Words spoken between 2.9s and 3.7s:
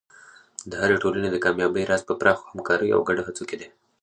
او ګډو هڅو کې دی.